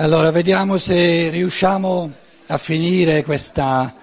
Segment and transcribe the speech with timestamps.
[0.00, 2.10] Allora, vediamo se riusciamo
[2.46, 3.94] a finire questa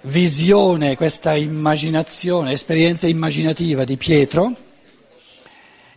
[0.00, 4.52] visione, questa immaginazione, esperienza immaginativa di Pietro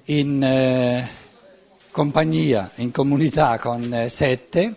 [0.03, 1.09] in eh,
[1.89, 4.75] compagnia, in comunità con eh, sette,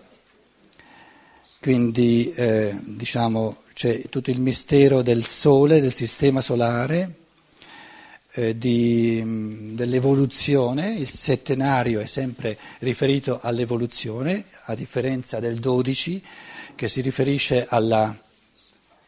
[1.61, 7.18] quindi eh, diciamo c'è tutto il mistero del Sole, del sistema solare
[8.57, 16.23] di, mm, dell'evoluzione, il settenario è sempre riferito all'evoluzione, a differenza del 12
[16.75, 18.17] che si riferisce alla,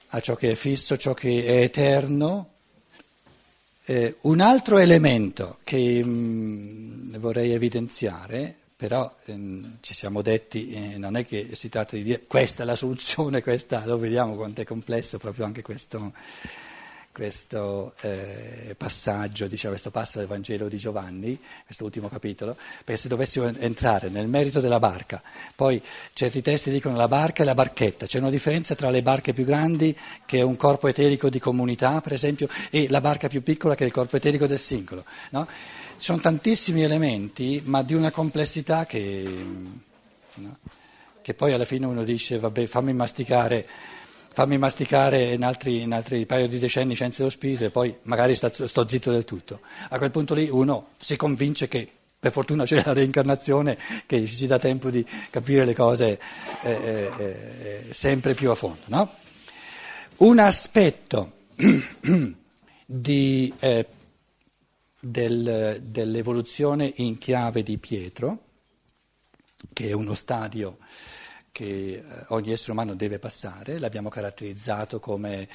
[0.09, 2.49] a ciò che è fisso, ciò che è eterno.
[3.85, 10.99] Eh, un altro elemento che mh, mm, vorrei evidenziare, però ehm, ci siamo detti, eh,
[10.99, 14.63] non è che si tratta di dire questa è la soluzione, questa lo vediamo quanto
[14.63, 16.13] è complesso proprio anche questo
[17.13, 23.09] questo eh, passaggio, diciamo, questo passo del Vangelo di Giovanni, questo ultimo capitolo, perché se
[23.09, 25.21] dovessimo entrare nel merito della barca,
[25.57, 29.33] poi certi testi dicono la barca e la barchetta, c'è una differenza tra le barche
[29.33, 33.43] più grandi, che è un corpo eterico di comunità, per esempio, e la barca più
[33.43, 35.05] piccola, che è il corpo eterico del singolo.
[35.31, 35.47] No?
[35.47, 39.45] Ci sono tantissimi elementi, ma di una complessità che,
[40.35, 40.59] no?
[41.21, 43.67] che poi alla fine uno dice, vabbè, fammi masticare
[44.33, 48.35] fammi masticare in altri, in altri paio di decenni scienze dello spirito e poi magari
[48.35, 49.61] sto, sto zitto del tutto.
[49.89, 51.89] A quel punto lì uno si convince che
[52.21, 56.21] per fortuna c'è la reincarnazione che ci dà tempo di capire le cose
[56.63, 58.83] eh, eh, eh, sempre più a fondo.
[58.87, 59.15] No?
[60.19, 61.33] Un aspetto
[62.87, 63.87] di, eh,
[65.01, 68.39] del, dell'evoluzione in chiave di Pietro,
[69.73, 70.77] che è uno stadio
[71.53, 75.49] che eh, ogni essere umano deve passare, l'abbiamo caratterizzato come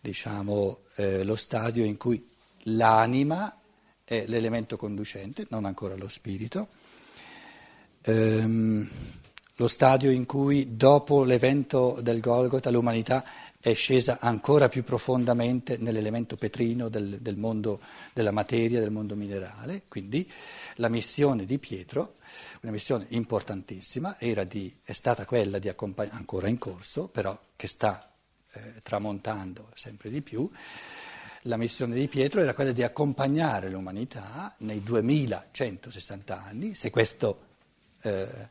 [0.00, 2.26] diciamo, eh, lo stadio in cui
[2.64, 3.58] l'anima
[4.04, 6.66] è l'elemento conducente, non ancora lo spirito,
[8.02, 8.88] ehm,
[9.56, 13.22] lo stadio in cui dopo l'evento del Golgota l'umanità
[13.60, 17.80] è scesa ancora più profondamente nell'elemento petrino del, del mondo
[18.12, 20.28] della materia, del mondo minerale, quindi
[20.76, 22.14] la missione di Pietro
[22.62, 28.12] una missione importantissima, di, è stata quella di accompagnare, ancora in corso, però che sta
[28.52, 30.50] eh, tramontando sempre di più,
[31.44, 37.46] la missione di Pietro era quella di accompagnare l'umanità nei 2160 anni, se questo,
[38.02, 38.48] eh,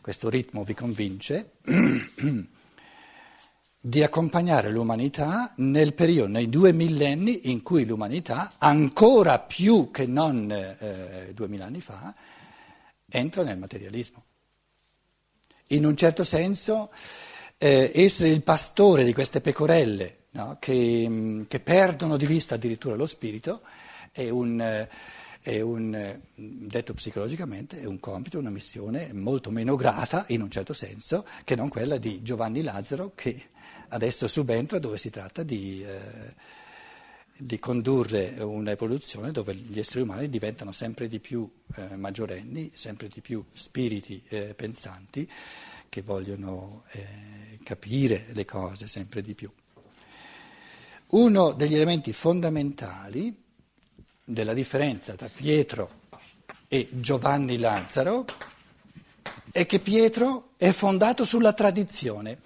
[0.00, 1.54] questo ritmo vi convince,
[3.84, 10.48] di accompagnare l'umanità nel periodo, nei due millenni in cui l'umanità, ancora più che non
[10.52, 12.14] eh, duemila anni fa,
[13.08, 14.22] entra nel materialismo.
[15.68, 16.92] In un certo senso
[17.58, 22.94] eh, essere il pastore di queste pecorelle no, che, mm, che, perdono di vista addirittura
[22.94, 23.62] lo spirito
[24.12, 24.88] è un, eh,
[25.40, 30.52] è un, eh, detto psicologicamente, è un compito, una missione molto meno grata in un
[30.52, 33.50] certo senso che non quella di Giovanni Lazzaro che
[33.92, 35.84] adesso subentra dove si tratta di...
[35.84, 36.60] Eh,
[37.34, 43.20] di condurre un'evoluzione dove gli esseri umani diventano sempre di più eh, maggiorenni, sempre di
[43.20, 45.28] più spiriti eh, pensanti
[45.88, 49.50] che vogliono eh, capire le cose sempre di più.
[51.08, 53.34] Uno degli elementi fondamentali
[54.24, 56.00] della differenza tra Pietro
[56.68, 58.24] e Giovanni Lazzaro
[59.50, 62.38] è che Pietro è fondato sulla tradizione.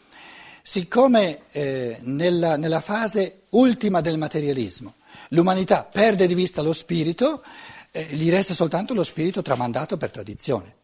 [0.69, 4.94] Siccome eh, nella, nella fase ultima del materialismo
[5.28, 7.44] l'umanità perde di vista lo spirito,
[7.93, 10.75] eh, gli resta soltanto lo spirito tramandato per tradizione.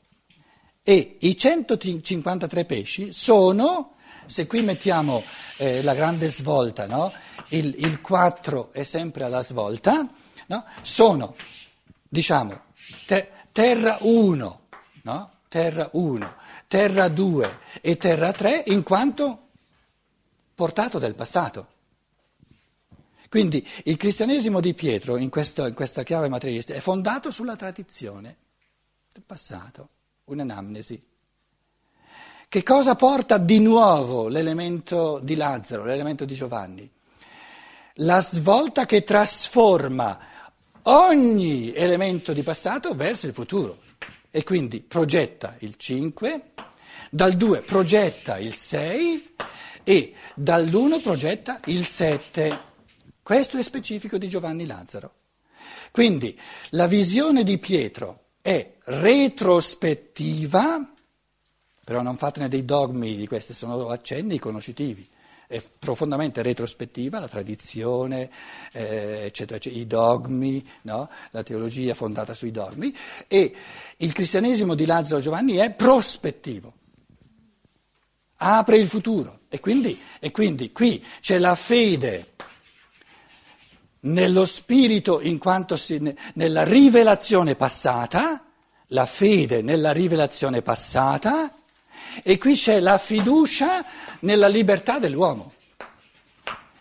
[0.84, 5.24] E i 153 pesci sono, se qui mettiamo
[5.56, 7.12] eh, la grande svolta, no?
[7.48, 10.08] il, il, 4 è sempre alla svolta,
[10.46, 10.64] no?
[10.82, 11.34] sono,
[12.08, 12.56] diciamo,
[13.04, 14.60] te, terra 1,
[15.02, 15.30] no?
[15.48, 16.34] terra 1,
[16.68, 19.38] terra 2 e terra 3 in quanto
[20.54, 21.68] portato del passato.
[23.28, 28.36] Quindi il cristianesimo di Pietro, in, questo, in questa chiave materialista, è fondato sulla tradizione
[29.10, 29.88] del passato,
[30.24, 31.02] un'anamnesi.
[32.46, 36.90] Che cosa porta di nuovo l'elemento di Lazzaro, l'elemento di Giovanni?
[37.94, 40.18] La svolta che trasforma
[40.82, 43.78] ogni elemento di passato verso il futuro
[44.30, 46.42] e quindi progetta il 5,
[47.10, 49.34] dal 2 progetta il 6
[49.84, 52.70] e dall'1 progetta il 7.
[53.22, 55.14] Questo è specifico di Giovanni Lazzaro.
[55.90, 56.38] Quindi
[56.70, 60.92] la visione di Pietro è retrospettiva,
[61.84, 65.08] però non fatene dei dogmi di questi, sono accenni conoscitivi.
[65.46, 68.30] è profondamente retrospettiva, la tradizione,
[68.72, 71.10] eh, eccetera, eccetera, i dogmi, no?
[71.30, 72.96] la teologia fondata sui dogmi,
[73.28, 73.54] e
[73.98, 76.72] il cristianesimo di Lazzaro Giovanni è prospettivo,
[78.42, 82.32] apre il futuro, e quindi, e quindi qui c'è la fede
[84.00, 88.44] nello spirito in quanto si, nella rivelazione passata,
[88.88, 91.54] la fede nella rivelazione passata
[92.22, 93.84] e qui c'è la fiducia
[94.20, 95.52] nella libertà dell'uomo.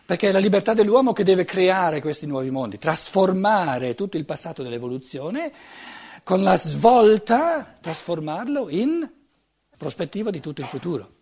[0.03, 4.61] Perché è la libertà dell'uomo che deve creare questi nuovi mondi, trasformare tutto il passato
[4.61, 5.53] dell'evoluzione
[6.23, 9.09] con la svolta, trasformarlo in
[9.77, 11.19] prospettiva di tutto il futuro.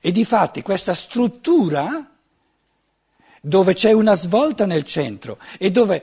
[0.00, 2.10] E di fatti questa struttura
[3.40, 6.02] dove c'è una svolta nel centro e dove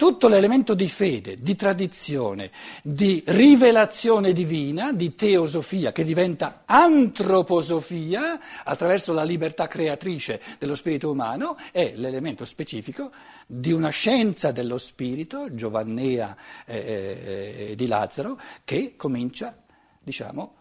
[0.00, 2.50] tutto l'elemento di fede, di tradizione,
[2.82, 11.54] di rivelazione divina, di teosofia che diventa antroposofia attraverso la libertà creatrice dello spirito umano,
[11.70, 13.10] è l'elemento specifico
[13.46, 16.34] di una scienza dello spirito, giovannea
[16.64, 19.54] eh, eh, di Lazzaro, che comincia,
[20.02, 20.59] diciamo,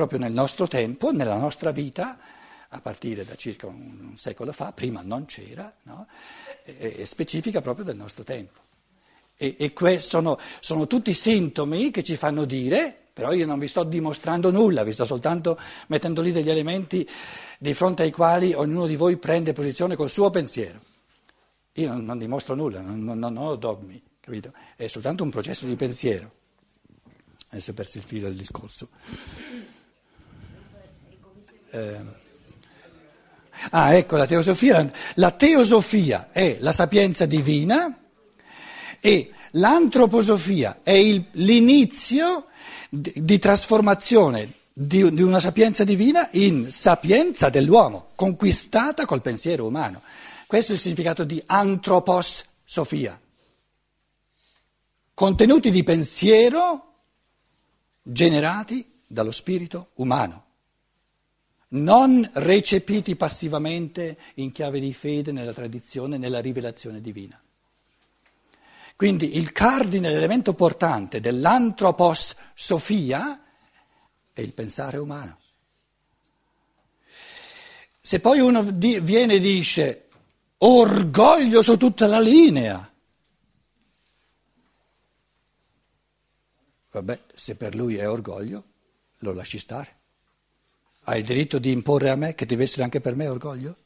[0.00, 2.16] proprio nel nostro tempo, nella nostra vita,
[2.70, 6.06] a partire da circa un, secolo fa, prima non c'era, no?
[6.64, 8.60] è specifica proprio del nostro tempo.
[9.36, 13.68] E, e questi sono, sono tutti sintomi che ci fanno dire, però io non vi
[13.68, 15.58] sto dimostrando nulla, vi sto soltanto
[15.88, 17.06] mettendo lì degli elementi
[17.58, 20.80] di fronte ai quali ognuno di voi prende posizione col suo pensiero.
[21.74, 24.50] Io non, non dimostro nulla, non, non, non, ho dogmi, capito?
[24.76, 26.38] È soltanto un processo di pensiero.
[27.50, 28.88] Adesso ho perso il filo del discorso.
[31.70, 32.18] Eh.
[33.70, 34.90] Ah, ecco la teosofia.
[35.14, 37.96] La teosofia è la sapienza divina
[39.00, 42.46] e l'antroposofia è il, l'inizio
[42.88, 50.00] di, di trasformazione di, di, una sapienza divina in sapienza dell'uomo, conquistata col pensiero umano.
[50.46, 53.20] Questo è il significato di antropos sofia.
[55.12, 56.86] Contenuti di pensiero
[58.02, 60.48] generati dallo spirito umano
[61.70, 67.40] non recepiti passivamente in chiave di fede nella tradizione, nella rivelazione divina.
[68.96, 73.42] Quindi il cardine, l'elemento portante dell'antropos sofia
[74.32, 75.38] è il pensare umano.
[78.00, 80.08] Se poi uno viene e dice
[80.58, 82.92] orgoglio su tutta la linea,
[86.90, 88.64] vabbè, se per lui è orgoglio,
[89.18, 89.99] lo lasci stare.
[91.04, 93.76] Hai il diritto di imporre a me che deve essere anche per me orgoglio?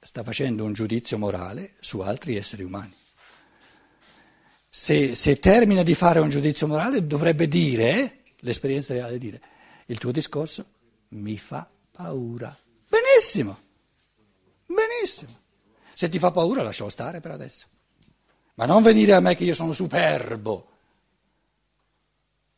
[0.00, 2.94] Sta facendo un giudizio morale su altri esseri umani.
[4.68, 9.40] Se, se termina di fare un giudizio morale dovrebbe dire, l'esperienza reale dire,
[9.86, 10.64] il tuo discorso
[11.08, 12.56] mi fa paura.
[12.88, 13.58] Benissimo,
[14.66, 15.44] benissimo.
[15.94, 17.66] Se ti fa paura lascialo stare per adesso.
[18.54, 20.75] Ma non venire a me che io sono superbo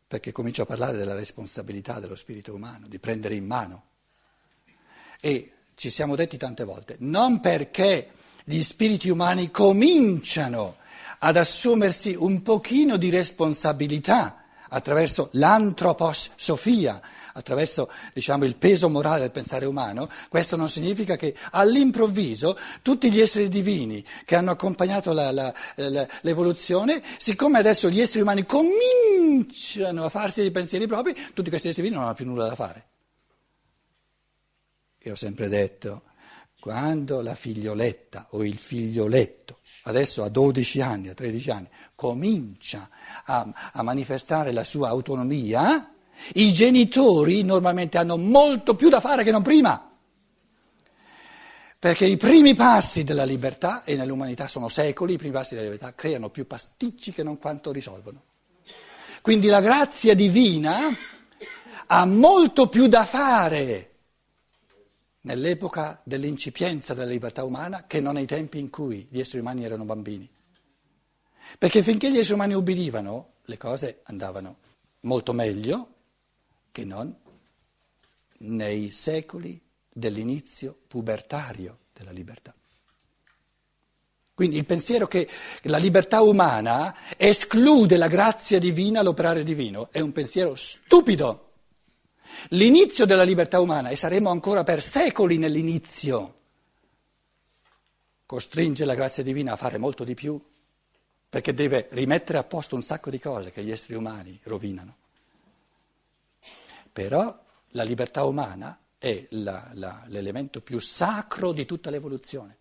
[0.09, 3.83] perché comincio a parlare della responsabilità dello spirito umano, di prendere in mano.
[5.21, 8.11] E ci siamo detti tante volte, non perché
[8.45, 10.77] gli spiriti umani cominciano
[11.19, 17.01] ad assumersi un pochino di responsabilità attraverso l'antropos sofia,
[17.33, 23.21] attraverso diciamo, il peso morale del pensare umano, questo non significa che all'improvviso tutti gli
[23.21, 30.05] esseri divini che hanno accompagnato la, la, la, l'evoluzione, siccome adesso gli esseri umani cominciano
[30.05, 32.87] a farsi dei pensieri propri, tutti questi esseri divini non hanno più nulla da fare.
[35.03, 36.03] Io ho sempre detto,
[36.61, 42.89] quando la figlioletta o il figlioletto, adesso a 12 anni, a 13 anni, comincia
[43.25, 45.93] a, a manifestare la sua autonomia,
[46.35, 49.83] i genitori normalmente hanno molto più da fare che non prima.
[51.79, 55.95] Perché i primi passi della libertà, e nell'umanità sono secoli, i primi passi della libertà
[55.95, 58.23] creano più pasticci che non quanto risolvono.
[59.23, 60.89] Quindi la grazia divina
[61.87, 63.98] ha molto più da fare
[65.23, 69.85] nell'epoca dell'incipienza della libertà umana che non nei tempi in cui gli esseri umani erano
[69.85, 70.29] bambini.
[71.59, 74.57] Perché finché gli esseri umani ubbidivano, le cose andavano
[75.01, 75.95] molto meglio
[76.71, 77.15] che non
[78.39, 82.55] nei secoli dell'inizio pubertario della libertà.
[84.39, 85.29] Quindi il pensiero che
[85.63, 91.48] la libertà umana esclude la grazia divina, l'operare divino, è un pensiero stupido.
[92.51, 96.35] L'inizio della libertà umana, e saremo ancora per secoli nell'inizio,
[98.27, 100.41] costringe la grazia divina a fare molto di più,
[101.29, 104.97] perché deve rimettere a posto un sacco di cose che gli esseri umani rovinano.
[106.93, 107.39] Però
[107.73, 112.57] la libertà umana è la, la, l'elemento più sacro di tutta l'evoluzione.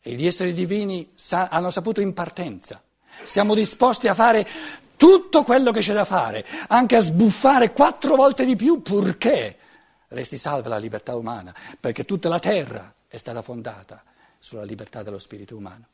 [0.00, 2.82] E gli esseri divini sa, hanno saputo in partenza.
[3.22, 4.46] Siamo disposti a fare
[5.04, 9.58] tutto quello che c'è da fare, anche a sbuffare quattro volte di più, purché
[10.08, 14.02] resti salva la libertà umana, perché tutta la terra è stata fondata
[14.38, 15.88] sulla libertà dello spirito umano.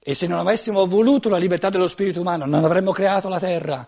[0.00, 3.86] E se non avessimo voluto la libertà dello spirito umano, non avremmo creato la terra.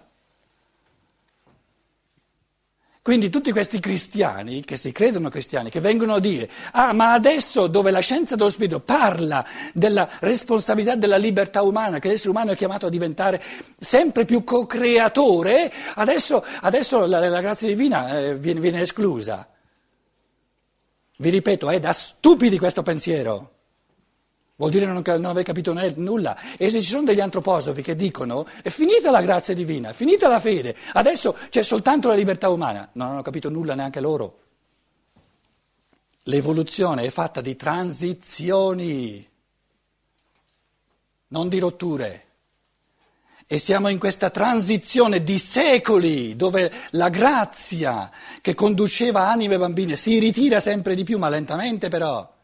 [3.02, 7.66] Quindi tutti questi cristiani, che si credono cristiani, che vengono a dire, ah ma adesso
[7.66, 9.42] dove la scienza dello spirito parla
[9.72, 13.42] della responsabilità della libertà umana, che l'essere umano è chiamato a diventare
[13.78, 19.48] sempre più co-creatore, adesso, adesso la, la, grazia divina eh, viene, viene esclusa.
[21.16, 23.59] Vi ripeto, è da stupidi questo pensiero.
[24.60, 26.38] Vuol dire non, non aver capito nulla.
[26.58, 30.28] E se ci sono degli antroposofi che dicono è finita la grazia divina, è finita
[30.28, 34.38] la fede, adesso c'è soltanto la libertà umana, non hanno capito nulla neanche loro.
[36.24, 39.26] L'evoluzione è fatta di transizioni,
[41.28, 42.24] non di rotture.
[43.46, 48.10] E siamo in questa transizione di secoli dove la grazia
[48.42, 52.38] che conduceva anime e bambine si ritira sempre di più, ma lentamente però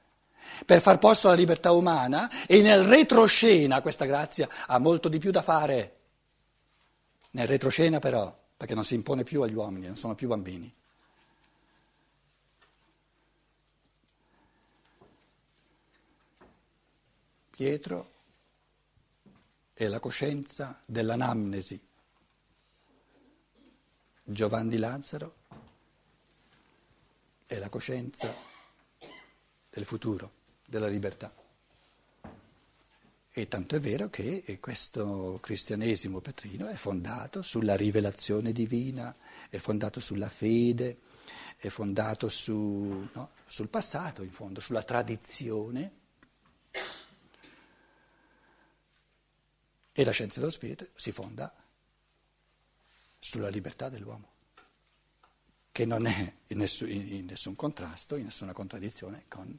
[0.64, 5.30] per far posto alla libertà umana e nel retroscena questa grazia ha molto di più
[5.30, 5.94] da fare.
[7.32, 10.72] Nel retroscena però, perché non si impone più agli uomini, non sono più bambini.
[17.50, 18.10] Pietro
[19.74, 21.84] è la coscienza dell'anamnesi.
[24.24, 25.34] Giovanni Lazzaro
[27.46, 28.34] è la coscienza
[29.70, 31.32] del futuro della libertà.
[33.38, 39.14] E tanto è vero che questo cristianesimo petrino è fondato sulla rivelazione divina,
[39.50, 41.00] è fondato sulla fede,
[41.58, 46.04] è fondato su, no, sul passato, in fondo, sulla tradizione.
[49.92, 51.54] E la scienza dello spirito si fonda
[53.18, 54.28] sulla libertà dell'uomo,
[55.72, 59.58] che non è in nessun, in nessun contrasto, in nessuna contraddizione con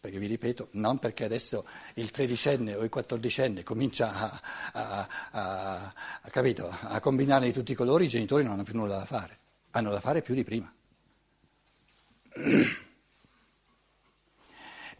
[0.00, 4.40] perché vi ripeto, non perché adesso il tredicenne o il quattordicenne comincia a,
[4.72, 9.04] a, a, a, combinare di tutti i colori, i genitori non hanno più nulla da
[9.04, 9.38] fare,
[9.72, 10.72] hanno da fare più di prima.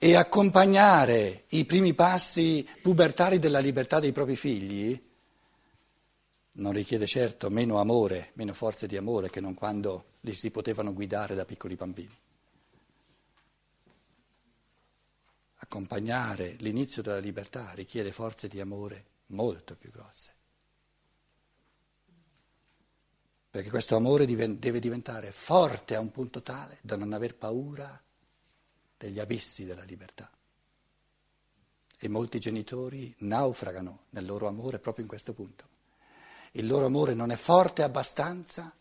[0.02, 5.08] E accompagnare i primi passi pubertari della libertà dei propri figli
[6.52, 10.92] non richiede certo meno amore, meno forze di amore che non quando li si potevano
[10.92, 12.14] guidare da piccoli bambini.
[15.62, 20.34] Accompagnare l'inizio della libertà richiede forze di amore molto più grosse.
[23.50, 28.00] Perché questo amore deve diventare forte a un punto tale da non aver paura
[28.96, 30.30] degli abissi della libertà.
[32.02, 35.68] E molti genitori naufragano nel loro amore proprio in questo punto.
[36.52, 38.72] Il loro amore non è forte abbastanza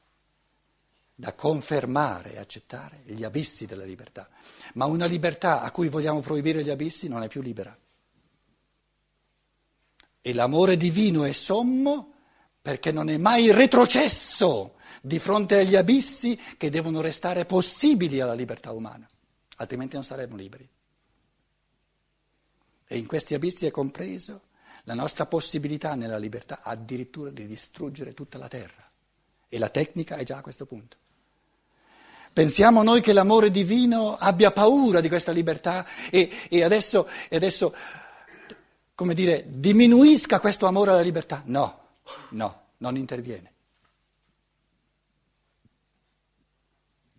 [1.20, 4.30] da confermare e accettare gli abissi della libertà.
[4.76, 7.78] Ma una libertà a cui vogliamo proibire gli abissi non è più libera.
[10.22, 12.14] E l'amore divino è sommo
[12.62, 18.72] perché non è mai retrocesso di fronte agli abissi che devono restare possibili alla libertà
[18.72, 19.06] umana,
[19.58, 20.70] altrimenti non saremmo liberi.
[22.88, 24.44] E in questi abissi è compreso
[24.84, 28.90] la nostra possibilità nella libertà addirittura di distruggere tutta la terra.
[29.50, 31.08] E la tecnica è già a questo punto.
[32.32, 37.74] Pensiamo noi che l'amore divino abbia paura di questa libertà e, e adesso, adesso,
[38.94, 41.42] come dire, diminuisca questo amore alla libertà?
[41.46, 41.80] No,
[42.30, 43.54] no, non interviene.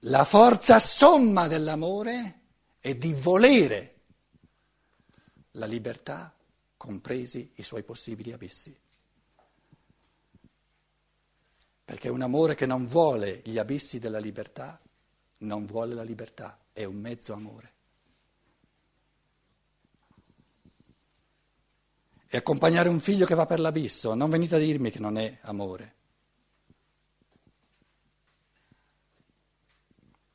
[0.05, 2.41] La forza somma dell'amore
[2.79, 3.97] è di volere
[5.53, 6.35] la libertà,
[6.77, 8.75] compresi i suoi possibili abissi.
[11.85, 14.81] Perché un amore che non vuole gli abissi della libertà
[15.41, 17.73] non vuole la libertà, è un mezzo amore.
[22.27, 25.39] E accompagnare un figlio che va per l'abisso, non venite a dirmi che non è
[25.43, 25.95] amore.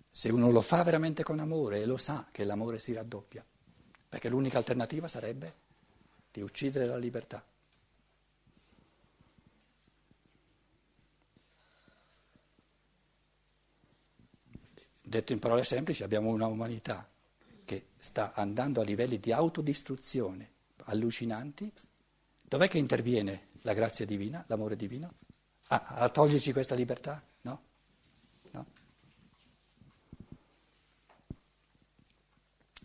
[0.10, 3.46] Se uno lo fa veramente con amore e lo sa che l'amore si raddoppia,
[4.10, 5.54] perché l'unica alternativa sarebbe
[6.32, 7.46] di uccidere la libertà.
[15.08, 17.08] Detto in parole semplici, abbiamo una umanità
[17.64, 20.50] che sta andando a livelli di autodistruzione
[20.86, 21.72] allucinanti.
[22.42, 25.14] Dov'è che interviene la grazia divina, l'amore divino?
[25.68, 27.24] Ah, a toglierci questa libertà?
[27.42, 27.62] No?
[28.52, 28.66] no?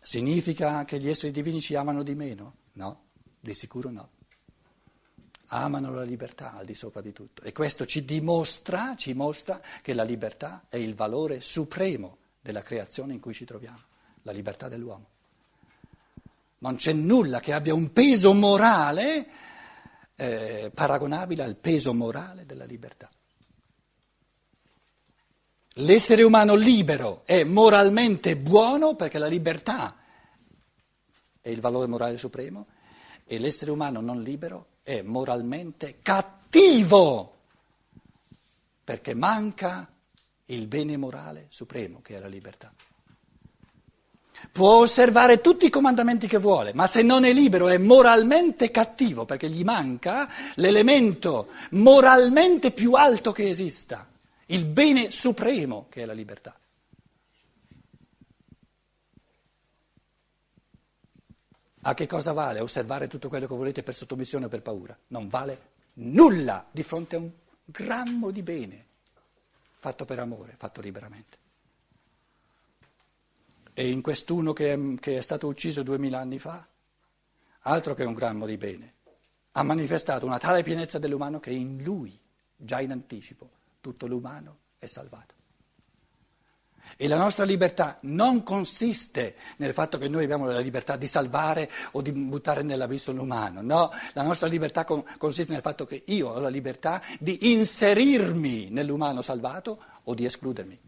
[0.00, 2.57] Significa che gli esseri divini ci amano di meno?
[2.73, 3.05] No,
[3.41, 4.11] di sicuro no.
[5.52, 9.95] Amano la libertà al di sopra di tutto e questo ci dimostra, ci mostra che
[9.95, 13.80] la libertà è il valore supremo della creazione in cui ci troviamo,
[14.23, 15.07] la libertà dell'uomo.
[16.59, 19.26] Non c'è nulla che abbia un peso morale
[20.14, 23.09] eh, paragonabile al peso morale della libertà.
[25.75, 29.97] L'essere umano libero è moralmente buono perché la libertà
[31.40, 32.66] è il valore morale supremo
[33.25, 37.38] e l'essere umano non libero è moralmente cattivo
[38.84, 39.88] perché manca
[40.46, 42.72] il bene morale supremo che è la libertà.
[44.52, 49.26] Può osservare tutti i comandamenti che vuole, ma se non è libero è moralmente cattivo
[49.26, 54.08] perché gli manca l'elemento moralmente più alto che esista
[54.46, 56.60] il bene supremo che è la libertà.
[61.82, 64.96] A che cosa vale osservare tutto quello che volete per sottomissione o per paura?
[65.08, 67.30] Non vale nulla di fronte a un
[67.64, 68.84] grammo di bene
[69.80, 71.38] fatto per amore, fatto liberamente.
[73.72, 76.66] E in quest'uno che è, che è stato ucciso duemila anni fa,
[77.60, 78.94] altro che un grammo di bene,
[79.52, 82.16] ha manifestato una tale pienezza dell'umano che in lui,
[82.54, 83.49] già in anticipo,
[83.80, 85.39] tutto l'umano è salvato.
[86.96, 91.70] E la nostra libertà non consiste nel fatto che noi abbiamo la libertà di salvare
[91.92, 96.38] o di buttare nell'abisso l'umano, no, la nostra libertà consiste nel fatto che io ho
[96.38, 100.78] la libertà di inserirmi nell'umano salvato o di escludermi.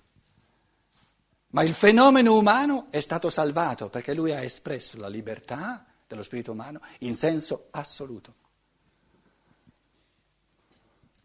[1.53, 6.53] Ma il fenomeno umano è stato salvato perché lui ha espresso la libertà dello spirito
[6.53, 8.35] umano in senso assoluto.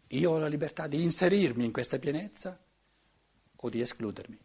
[0.08, 2.58] Io ho la libertà di inserirmi in questa pienezza
[3.56, 4.38] o di escludermi.